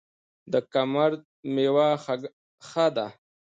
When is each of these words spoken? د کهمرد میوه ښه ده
د 0.51 0.53
کهمرد 0.71 1.21
میوه 1.55 1.89
ښه 2.67 2.87
ده 2.95 3.07